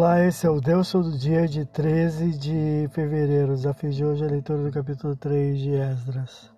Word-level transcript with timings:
Olá, 0.00 0.24
esse 0.26 0.46
é 0.46 0.50
o 0.50 0.62
Deus 0.62 0.90
do 0.94 1.12
dia 1.12 1.46
de 1.46 1.66
13 1.66 2.30
de 2.38 2.88
fevereiro. 2.90 3.54
Desafio 3.54 3.90
de 3.90 4.02
hoje 4.02 4.24
é 4.24 4.28
a 4.28 4.30
leitura 4.30 4.62
do 4.62 4.70
capítulo 4.70 5.14
3 5.14 5.58
de 5.58 5.74
Esdras. 5.74 6.50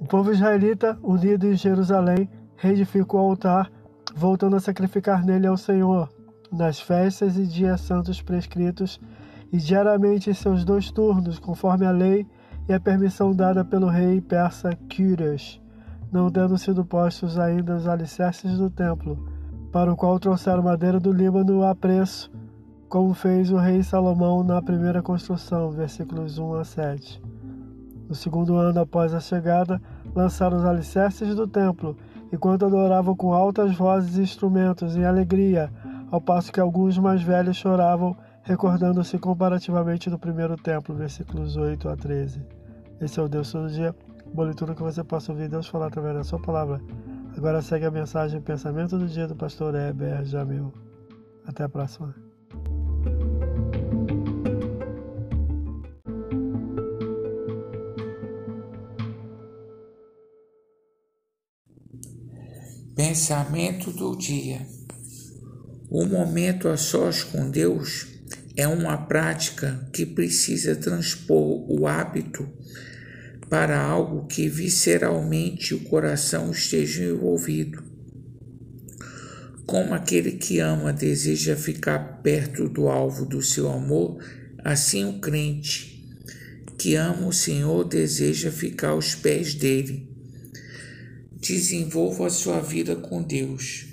O 0.00 0.06
povo 0.06 0.32
israelita, 0.32 0.98
unido 1.02 1.46
em 1.46 1.54
Jerusalém, 1.54 2.26
reedificou 2.56 3.20
o 3.20 3.30
altar, 3.32 3.70
voltando 4.16 4.56
a 4.56 4.60
sacrificar 4.60 5.26
nele 5.26 5.46
ao 5.46 5.58
Senhor, 5.58 6.10
nas 6.50 6.80
festas 6.80 7.36
e 7.36 7.46
dias 7.46 7.82
santos 7.82 8.22
prescritos, 8.22 8.98
e 9.52 9.58
diariamente 9.58 10.30
em 10.30 10.34
seus 10.34 10.64
dois 10.64 10.90
turnos, 10.90 11.38
conforme 11.38 11.84
a 11.84 11.90
lei 11.90 12.26
e 12.66 12.72
a 12.72 12.80
permissão 12.80 13.34
dada 13.34 13.62
pelo 13.62 13.88
rei 13.88 14.22
persa 14.22 14.70
Quírios 14.88 15.60
não 16.12 16.30
tendo 16.30 16.58
sido 16.58 16.84
postos 16.84 17.38
ainda 17.38 17.76
os 17.76 17.86
alicerces 17.86 18.58
do 18.58 18.68
templo, 18.68 19.28
para 19.72 19.92
o 19.92 19.96
qual 19.96 20.18
trouxeram 20.18 20.62
madeira 20.62 20.98
do 20.98 21.12
Líbano 21.12 21.64
a 21.64 21.74
preço, 21.74 22.30
como 22.88 23.14
fez 23.14 23.50
o 23.50 23.56
rei 23.56 23.82
Salomão 23.82 24.42
na 24.42 24.60
primeira 24.60 25.00
construção, 25.00 25.70
versículos 25.70 26.38
1 26.38 26.54
a 26.54 26.64
7. 26.64 27.22
No 28.08 28.14
segundo 28.14 28.56
ano 28.56 28.80
após 28.80 29.14
a 29.14 29.20
chegada, 29.20 29.80
lançaram 30.14 30.56
os 30.56 30.64
alicerces 30.64 31.34
do 31.34 31.46
templo, 31.46 31.96
enquanto 32.32 32.66
adoravam 32.66 33.14
com 33.14 33.32
altas 33.32 33.74
vozes 33.76 34.16
e 34.16 34.22
instrumentos 34.22 34.96
em 34.96 35.04
alegria, 35.04 35.70
ao 36.10 36.20
passo 36.20 36.52
que 36.52 36.58
alguns 36.58 36.98
mais 36.98 37.22
velhos 37.22 37.56
choravam, 37.56 38.16
recordando-se 38.42 39.18
comparativamente 39.18 40.10
do 40.10 40.18
primeiro 40.18 40.56
templo, 40.56 40.94
versículos 40.94 41.56
8 41.56 41.88
a 41.88 41.96
13. 41.96 42.42
Esse 43.00 43.20
é 43.20 43.22
o 43.22 43.28
Deus 43.28 43.52
todo 43.52 43.70
dia 43.70 43.94
boa 44.32 44.46
leitura 44.46 44.74
que 44.74 44.82
você 44.82 45.02
possa 45.02 45.32
ouvir 45.32 45.48
Deus 45.48 45.66
falar 45.66 45.86
através 45.86 46.14
da 46.14 46.24
sua 46.24 46.38
palavra. 46.38 46.80
Agora 47.36 47.62
segue 47.62 47.86
a 47.86 47.90
mensagem 47.90 48.40
pensamento 48.40 48.98
do 48.98 49.06
dia 49.06 49.26
do 49.26 49.36
pastor 49.36 49.74
Heber 49.74 50.24
Jamil. 50.24 50.72
Até 51.46 51.64
a 51.64 51.68
próxima. 51.68 52.14
Pensamento 62.94 63.90
do 63.92 64.16
dia. 64.16 64.66
O 65.88 66.04
momento 66.04 66.68
a 66.68 66.76
sós 66.76 67.24
com 67.24 67.50
Deus 67.50 68.06
é 68.56 68.68
uma 68.68 68.96
prática 68.96 69.88
que 69.92 70.04
precisa 70.04 70.76
transpor 70.76 71.64
o 71.70 71.86
hábito 71.86 72.46
para 73.50 73.78
algo 73.78 74.26
que 74.26 74.48
visceralmente 74.48 75.74
o 75.74 75.80
coração 75.80 76.50
esteja 76.50 77.04
envolvido. 77.04 77.82
Como 79.66 79.92
aquele 79.92 80.32
que 80.32 80.60
ama 80.60 80.92
deseja 80.92 81.56
ficar 81.56 82.22
perto 82.22 82.68
do 82.68 82.88
alvo 82.88 83.26
do 83.26 83.42
seu 83.42 83.70
amor, 83.70 84.24
assim 84.64 85.04
o 85.04 85.20
crente 85.20 85.90
que 86.80 86.94
ama 86.94 87.26
o 87.26 87.32
Senhor 87.32 87.84
deseja 87.84 88.50
ficar 88.50 88.90
aos 88.90 89.14
pés 89.14 89.52
dele. 89.52 90.08
Desenvolva 91.38 92.26
a 92.26 92.30
sua 92.30 92.60
vida 92.60 92.96
com 92.96 93.22
Deus. 93.22 93.86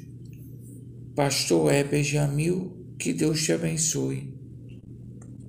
Pastor 1.13 1.73
Heber 1.73 2.01
Jamil, 2.01 2.95
que 2.97 3.11
Deus 3.11 3.43
te 3.43 3.51
abençoe. 3.51 4.36